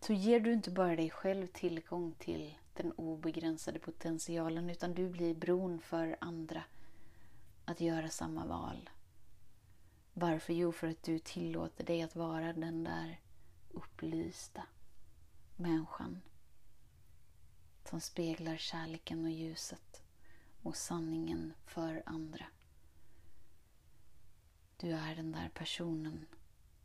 Så 0.00 0.12
ger 0.12 0.40
du 0.40 0.52
inte 0.52 0.70
bara 0.70 0.96
dig 0.96 1.10
själv 1.10 1.46
tillgång 1.46 2.12
till 2.18 2.54
den 2.74 2.92
obegränsade 2.92 3.78
potentialen 3.78 4.70
utan 4.70 4.94
du 4.94 5.08
blir 5.08 5.34
bron 5.34 5.80
för 5.80 6.16
andra 6.20 6.62
att 7.64 7.80
göra 7.80 8.08
samma 8.08 8.46
val. 8.46 8.90
Varför? 10.12 10.52
Jo, 10.52 10.72
för 10.72 10.86
att 10.88 11.02
du 11.02 11.18
tillåter 11.18 11.84
dig 11.84 12.02
att 12.02 12.16
vara 12.16 12.52
den 12.52 12.84
där 12.84 13.20
upplysta 13.70 14.62
människan 15.56 16.20
som 17.84 18.00
speglar 18.00 18.56
kärleken 18.56 19.24
och 19.24 19.30
ljuset 19.30 20.02
och 20.66 20.76
sanningen 20.76 21.52
för 21.66 22.02
andra. 22.06 22.46
Du 24.76 24.90
är 24.90 25.16
den 25.16 25.32
där 25.32 25.48
personen 25.54 26.26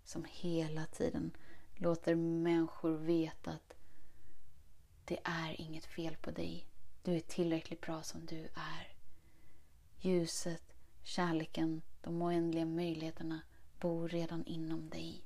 som 0.04 0.26
hela 0.30 0.86
tiden 0.86 1.38
låter 1.76 2.16
människor 2.16 2.92
veta 2.92 3.52
att 3.52 3.74
det 5.06 5.20
är 5.24 5.62
inget 5.62 5.86
fel 5.86 6.16
på 6.16 6.32
dig. 6.32 6.68
Du 7.04 7.16
är 7.16 7.20
tillräckligt 7.20 7.82
bra 7.82 8.04
som 8.04 8.26
du 8.26 8.44
är. 8.54 8.96
Ljuset, 10.00 10.74
kärleken, 11.04 11.82
de 12.02 12.22
oändliga 12.22 12.66
möjligheterna 12.66 13.42
bor 13.80 14.10
redan 14.10 14.46
inom 14.46 14.90
dig. 14.90 15.24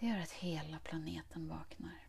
Det 0.00 0.06
gör 0.06 0.18
att 0.18 0.30
hela 0.32 0.78
planeten 0.78 1.48
vaknar. 1.48 2.06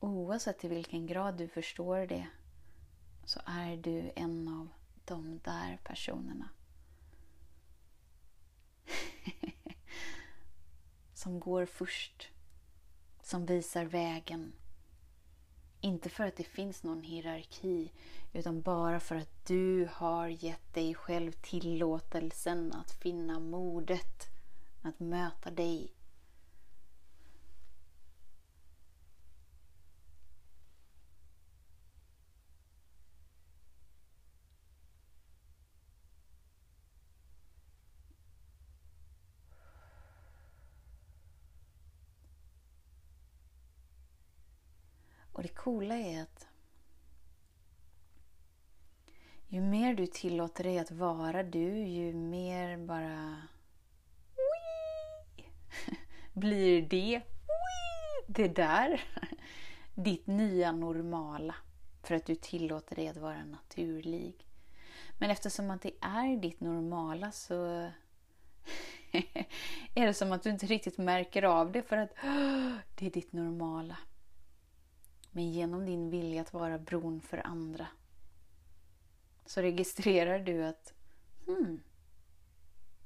Oavsett 0.00 0.64
i 0.64 0.68
vilken 0.68 1.06
grad 1.06 1.36
du 1.36 1.48
förstår 1.48 2.06
det 2.06 2.26
så 3.24 3.40
är 3.46 3.76
du 3.76 4.12
en 4.16 4.48
av 4.48 4.68
de 5.04 5.38
där 5.44 5.78
personerna. 5.84 6.48
som 11.14 11.40
går 11.40 11.66
först. 11.66 12.28
Som 13.22 13.46
visar 13.46 13.84
vägen. 13.84 14.52
Inte 15.80 16.08
för 16.08 16.26
att 16.26 16.36
det 16.36 16.44
finns 16.44 16.82
någon 16.82 17.02
hierarki 17.02 17.92
utan 18.32 18.62
bara 18.62 19.00
för 19.00 19.16
att 19.16 19.46
du 19.46 19.88
har 19.92 20.28
gett 20.28 20.74
dig 20.74 20.94
själv 20.94 21.32
tillåtelsen 21.32 22.72
att 22.72 22.90
finna 22.90 23.38
modet 23.38 24.33
att 24.84 25.00
möta 25.00 25.50
dig. 25.50 25.92
Och 45.32 45.42
det 45.42 45.48
coola 45.48 45.94
är 45.94 46.22
att 46.22 46.46
ju 49.48 49.60
mer 49.60 49.94
du 49.94 50.06
tillåter 50.06 50.64
dig 50.64 50.78
att 50.78 50.90
vara 50.90 51.42
du, 51.42 51.86
ju 51.86 52.14
mer 52.14 52.76
bara 52.76 53.42
blir 56.34 56.82
det 56.82 57.22
det 58.26 58.48
där 58.48 59.00
ditt 59.94 60.26
nya 60.26 60.72
normala. 60.72 61.54
För 62.02 62.14
att 62.14 62.26
du 62.26 62.34
tillåter 62.34 62.96
dig 62.96 63.08
att 63.08 63.16
vara 63.16 63.44
naturlig. 63.44 64.46
Men 65.18 65.30
eftersom 65.30 65.70
att 65.70 65.82
det 65.82 65.94
är 66.00 66.36
ditt 66.36 66.60
normala 66.60 67.32
så 67.32 67.64
är 69.94 70.06
det 70.06 70.14
som 70.14 70.32
att 70.32 70.42
du 70.42 70.50
inte 70.50 70.66
riktigt 70.66 70.98
märker 70.98 71.42
av 71.42 71.72
det 71.72 71.82
för 71.82 71.96
att 71.96 72.10
det 72.94 73.06
är 73.06 73.10
ditt 73.10 73.32
normala. 73.32 73.96
Men 75.30 75.52
genom 75.52 75.86
din 75.86 76.10
vilja 76.10 76.40
att 76.40 76.52
vara 76.52 76.78
bron 76.78 77.20
för 77.20 77.46
andra 77.46 77.86
så 79.46 79.60
registrerar 79.60 80.38
du 80.38 80.64
att 80.64 80.94
hmm, 81.46 81.82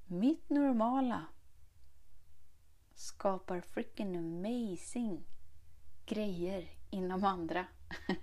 mitt 0.06 0.50
normala 0.50 1.26
skapar 2.98 3.60
freaking 3.60 4.16
amazing 4.16 5.24
grejer 6.06 6.70
inom 6.90 7.24
andra. 7.24 7.66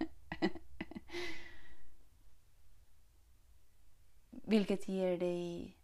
Vilket 4.30 4.88
ger 4.88 5.18
dig 5.18 5.78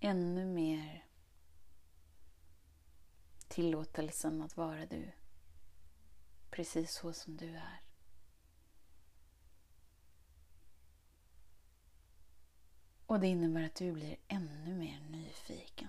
ännu 0.00 0.46
mer 0.46 1.04
tillåtelsen 3.48 4.42
att 4.42 4.56
vara 4.56 4.86
du. 4.86 5.12
Precis 6.50 6.92
så 6.92 7.12
som 7.12 7.36
du 7.36 7.56
är. 7.56 7.87
Och 13.08 13.20
det 13.20 13.26
innebär 13.26 13.62
att 13.62 13.74
du 13.74 13.92
blir 13.92 14.16
ännu 14.28 14.74
mer 14.74 15.00
nyfiken 15.10 15.88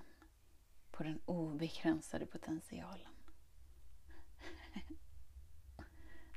på 0.92 1.04
den 1.04 1.22
obegränsade 1.26 2.26
potentialen. 2.26 3.14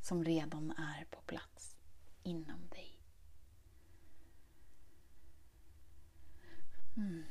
Som 0.01 0.25
redan 0.25 0.71
är 0.71 1.05
på 1.05 1.21
plats 1.21 1.77
inom 2.23 2.69
dig. 2.69 3.01
Mm. 6.97 7.25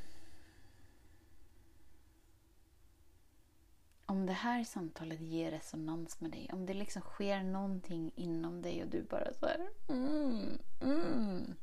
Om 4.06 4.26
det 4.26 4.32
här 4.32 4.64
samtalet 4.64 5.20
ger 5.20 5.50
resonans 5.50 6.20
med 6.20 6.30
dig, 6.30 6.50
om 6.52 6.66
det 6.66 6.74
liksom 6.74 7.02
sker 7.02 7.42
någonting 7.42 8.12
inom 8.14 8.62
dig 8.62 8.82
och 8.82 8.88
du 8.88 9.02
bara 9.02 9.34
så 9.34 9.46
här, 9.46 9.68
mm, 9.88 10.58
mm 10.80 11.56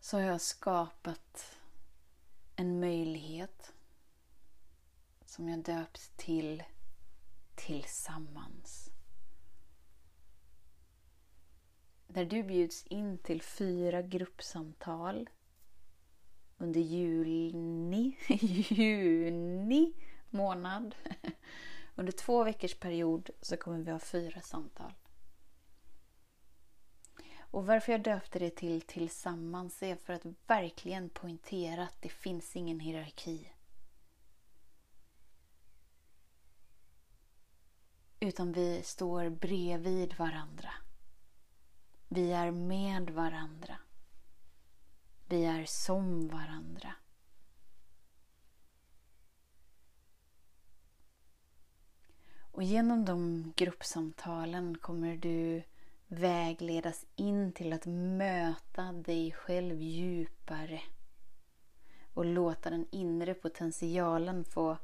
så 0.00 0.16
har 0.16 0.24
jag 0.24 0.40
skapat 0.40 1.56
en 2.56 2.80
möjlighet 2.80 3.72
som 5.24 5.48
jag 5.48 5.62
döpt 5.62 6.16
till 6.16 6.62
Tillsammans. 7.54 8.90
Där 12.06 12.24
du 12.24 12.42
bjuds 12.42 12.86
in 12.86 13.18
till 13.18 13.42
fyra 13.42 14.02
gruppsamtal 14.02 15.30
under 16.58 16.80
juni, 16.80 18.16
juni 18.70 19.92
månad. 20.30 20.94
Under 21.94 22.12
två 22.12 22.44
veckors 22.44 22.74
period 22.74 23.30
så 23.40 23.56
kommer 23.56 23.78
vi 23.78 23.90
ha 23.90 23.98
fyra 23.98 24.40
samtal. 24.40 24.92
Och 27.50 27.66
varför 27.66 27.92
jag 27.92 28.02
döpte 28.02 28.38
det 28.38 28.56
till 28.56 28.82
Tillsammans 28.82 29.82
är 29.82 29.96
för 29.96 30.12
att 30.12 30.26
verkligen 30.46 31.10
poängtera 31.10 31.82
att 31.82 32.02
det 32.02 32.08
finns 32.08 32.56
ingen 32.56 32.80
hierarki. 32.80 33.52
Utan 38.20 38.52
vi 38.52 38.82
står 38.82 39.28
bredvid 39.28 40.14
varandra. 40.14 40.72
Vi 42.08 42.32
är 42.32 42.50
med 42.50 43.10
varandra. 43.10 43.78
Vi 45.28 45.44
är 45.44 45.64
som 45.64 46.28
varandra. 46.28 46.94
Och 52.52 52.62
genom 52.62 53.04
de 53.04 53.52
gruppsamtalen 53.56 54.78
kommer 54.78 55.16
du 55.16 55.62
vägledas 56.10 57.06
in 57.16 57.52
till 57.52 57.72
att 57.72 57.86
möta 57.86 58.92
dig 58.92 59.32
själv 59.32 59.82
djupare 59.82 60.80
och 62.14 62.24
låta 62.24 62.70
den 62.70 62.86
inre 62.90 63.34
potentialen 63.34 64.44
få 64.44 64.76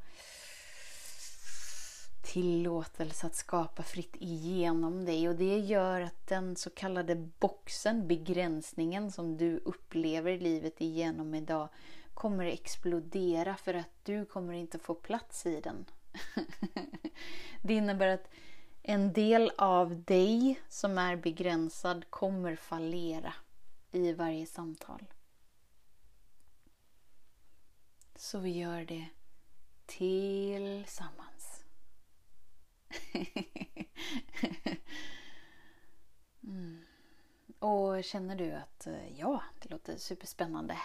tillåtelse 2.22 3.26
att 3.26 3.34
skapa 3.34 3.82
fritt 3.82 4.16
igenom 4.18 5.04
dig 5.04 5.28
och 5.28 5.36
det 5.36 5.58
gör 5.58 6.00
att 6.00 6.26
den 6.26 6.56
så 6.56 6.70
kallade 6.70 7.16
boxen, 7.16 8.08
begränsningen 8.08 9.12
som 9.12 9.36
du 9.36 9.58
upplever 9.64 10.38
livet 10.38 10.80
igenom 10.80 11.34
idag 11.34 11.68
kommer 12.14 12.46
explodera 12.46 13.56
för 13.56 13.74
att 13.74 13.90
du 14.02 14.24
kommer 14.24 14.52
inte 14.52 14.78
få 14.78 14.94
plats 14.94 15.46
i 15.46 15.60
den. 15.60 15.84
det 17.62 17.74
innebär 17.74 18.08
att 18.08 18.28
en 18.88 19.12
del 19.12 19.52
av 19.58 20.04
dig 20.04 20.60
som 20.68 20.98
är 20.98 21.16
begränsad 21.16 22.10
kommer 22.10 22.56
fallera 22.56 23.34
i 23.92 24.12
varje 24.12 24.46
samtal. 24.46 25.04
Så 28.16 28.38
vi 28.38 28.58
gör 28.58 28.84
det 28.84 29.08
tillsammans. 29.86 31.64
mm. 36.42 36.84
Och 37.58 38.04
känner 38.04 38.36
du 38.36 38.52
att 38.52 38.86
eh, 38.86 39.18
ja, 39.18 39.42
det 39.62 39.70
låter 39.70 39.96
superspännande 39.96 40.78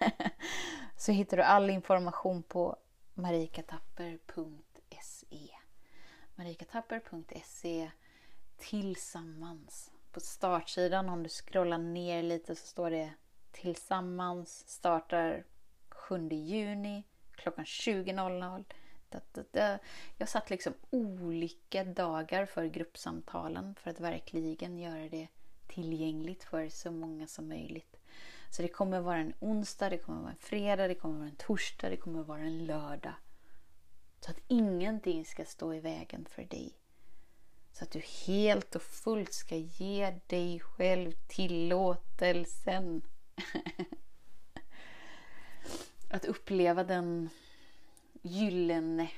så 0.96 1.12
hittar 1.12 1.36
du 1.36 1.42
all 1.42 1.70
information 1.70 2.42
på 2.42 2.76
marikatapper.se 3.14 5.61
marikatapper.se 6.34 7.90
tillsammans. 8.56 9.90
på 10.12 10.20
startsidan, 10.20 11.08
om 11.08 11.22
du 11.22 11.28
scrollar 11.28 11.78
ner 11.78 12.22
lite 12.22 12.56
så 12.56 12.66
står 12.66 12.90
det 12.90 13.12
Tillsammans 13.50 14.68
startar 14.68 15.44
7 15.88 16.28
juni 16.28 17.04
klockan 17.32 17.64
20.00. 17.64 19.78
Jag 20.18 20.28
satt 20.28 20.50
liksom 20.50 20.74
olika 20.90 21.84
dagar 21.84 22.46
för 22.46 22.64
gruppsamtalen 22.64 23.74
för 23.74 23.90
att 23.90 24.00
verkligen 24.00 24.78
göra 24.78 25.08
det 25.08 25.28
tillgängligt 25.68 26.44
för 26.44 26.68
så 26.68 26.90
många 26.90 27.26
som 27.26 27.48
möjligt. 27.48 27.96
Så 28.50 28.62
det 28.62 28.68
kommer 28.68 29.00
vara 29.00 29.18
en 29.18 29.34
onsdag, 29.40 29.90
det 29.90 29.98
kommer 29.98 30.20
vara 30.20 30.30
en 30.30 30.36
fredag, 30.36 30.88
det 30.88 30.94
kommer 30.94 31.18
vara 31.18 31.28
en 31.28 31.36
torsdag, 31.36 31.90
det 31.90 31.96
kommer 31.96 32.22
vara 32.22 32.40
en 32.40 32.66
lördag. 32.66 33.14
Så 34.24 34.30
att 34.30 34.38
ingenting 34.48 35.24
ska 35.24 35.44
stå 35.44 35.74
i 35.74 35.80
vägen 35.80 36.26
för 36.30 36.44
dig. 36.44 36.78
Så 37.72 37.84
att 37.84 37.90
du 37.90 38.02
helt 38.26 38.74
och 38.74 38.82
fullt 38.82 39.32
ska 39.32 39.56
ge 39.56 40.20
dig 40.26 40.60
själv 40.60 41.12
tillåtelsen. 41.28 43.02
att 46.10 46.24
uppleva 46.24 46.84
den 46.84 47.30
gyllene 48.22 49.10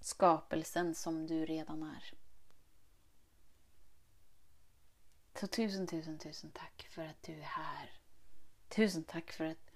skapelsen 0.00 0.94
som 0.94 1.26
du 1.26 1.46
redan 1.46 1.82
är. 1.82 2.14
Så 5.40 5.46
tusen, 5.46 5.86
tusen, 5.86 6.18
tusen 6.18 6.50
tack 6.50 6.88
för 6.90 7.02
att 7.02 7.22
du 7.22 7.32
är 7.32 7.42
här. 7.42 7.90
Tusen 8.68 9.04
tack 9.04 9.32
för 9.32 9.44
att 9.44 9.70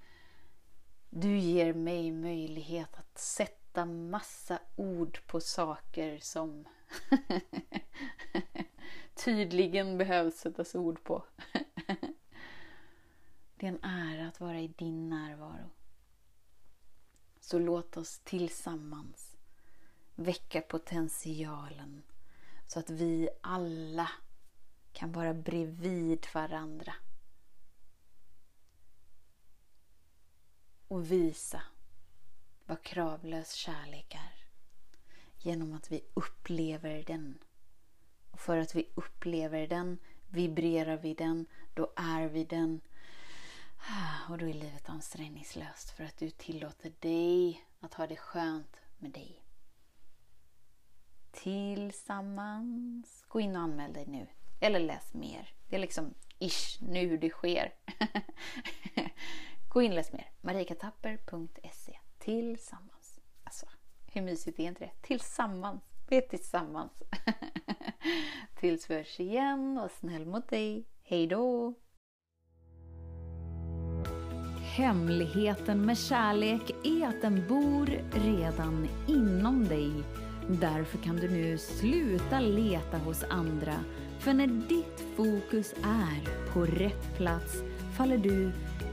du 1.10 1.38
ger 1.38 1.74
mig 1.74 2.12
möjlighet 2.12 2.96
att 2.96 3.18
sätta 3.18 3.67
sätta 3.78 3.84
massa 3.84 4.58
ord 4.76 5.26
på 5.26 5.40
saker 5.40 6.18
som 6.18 6.64
tydligen 9.14 9.98
behövs 9.98 10.34
sättas 10.34 10.74
ord 10.74 11.04
på. 11.04 11.24
Det 13.56 13.66
är 13.66 13.70
en 13.70 13.84
ära 13.84 14.28
att 14.28 14.40
vara 14.40 14.60
i 14.60 14.68
din 14.68 15.08
närvaro. 15.08 15.70
Så 17.40 17.58
låt 17.58 17.96
oss 17.96 18.18
tillsammans 18.18 19.36
väcka 20.14 20.60
potentialen 20.60 22.02
så 22.66 22.78
att 22.78 22.90
vi 22.90 23.28
alla 23.40 24.10
kan 24.92 25.12
vara 25.12 25.34
bredvid 25.34 26.26
varandra. 26.34 26.94
Och 30.88 31.10
visa 31.10 31.62
vad 32.68 32.82
kravlös 32.82 33.52
kärlek 33.52 34.14
är. 34.14 34.44
Genom 35.38 35.72
att 35.72 35.92
vi 35.92 36.00
upplever 36.14 37.02
den. 37.02 37.38
Och 38.30 38.40
för 38.40 38.56
att 38.56 38.74
vi 38.74 38.88
upplever 38.94 39.66
den 39.66 39.98
vibrerar 40.28 40.96
vi 40.96 41.14
den, 41.14 41.46
då 41.74 41.92
är 41.96 42.28
vi 42.28 42.44
den. 42.44 42.80
Ah, 43.78 44.32
och 44.32 44.38
då 44.38 44.48
är 44.48 44.54
livet 44.54 44.88
ansträngningslöst 44.88 45.90
för 45.90 46.04
att 46.04 46.16
du 46.16 46.30
tillåter 46.30 46.92
dig 47.00 47.64
att 47.80 47.94
ha 47.94 48.06
det 48.06 48.16
skönt 48.16 48.76
med 48.98 49.10
dig. 49.10 49.44
Tillsammans. 51.30 53.24
Gå 53.28 53.40
in 53.40 53.56
och 53.56 53.62
anmäl 53.62 53.92
dig 53.92 54.06
nu. 54.06 54.26
Eller 54.60 54.80
läs 54.80 55.14
mer. 55.14 55.52
Det 55.68 55.76
är 55.76 55.80
liksom 55.80 56.14
ish 56.38 56.82
nu 56.82 57.16
det 57.16 57.30
sker. 57.30 57.74
Gå 59.68 59.82
in 59.82 59.90
och 59.90 59.96
läs 59.96 60.12
mer. 60.12 60.30
marikatapper.se 60.40 61.98
Tillsammans. 62.28 63.20
Alltså, 63.44 63.66
hur 64.06 64.22
mysigt 64.22 64.58
är 64.58 64.64
inte 64.64 64.84
det? 64.84 64.90
Tillsammans. 65.00 65.82
Vi 66.08 66.16
är 66.16 66.20
tillsammans. 66.20 66.92
Tills 68.60 68.90
vi 68.90 68.94
hörs 68.94 69.20
igen. 69.20 69.74
Var 69.74 69.88
snäll 70.00 70.26
mot 70.26 70.48
dig. 70.48 70.84
Hej 71.02 71.26
då! 71.26 71.74
Hemligheten 74.76 75.86
med 75.86 75.98
kärlek 75.98 76.70
är 76.84 77.06
att 77.06 77.22
den 77.22 77.48
bor 77.48 77.86
redan 78.12 78.88
inom 79.06 79.64
dig. 79.64 79.92
Därför 80.48 80.98
kan 80.98 81.16
du 81.16 81.28
nu 81.30 81.58
sluta 81.58 82.40
leta 82.40 82.98
hos 82.98 83.24
andra. 83.24 83.74
För 84.20 84.34
när 84.34 84.46
ditt 84.46 85.16
fokus 85.16 85.74
är 85.84 86.52
på 86.52 86.60
rätt 86.64 87.16
plats 87.16 87.62
faller 87.96 88.18
du 88.18 88.52